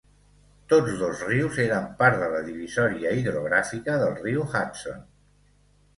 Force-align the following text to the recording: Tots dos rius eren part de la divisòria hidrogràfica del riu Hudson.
Tots 0.71 0.95
dos 1.01 1.19
rius 1.27 1.59
eren 1.65 1.85
part 2.01 2.17
de 2.23 2.31
la 2.37 2.41
divisòria 2.49 3.13
hidrogràfica 3.19 3.99
del 4.05 4.19
riu 4.25 4.45
Hudson. 4.55 5.09